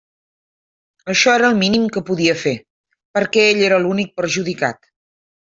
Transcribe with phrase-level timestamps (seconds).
[1.13, 2.55] Això era el mínim que podia fer,
[3.19, 4.91] perquè ell era l'únic perjudicat.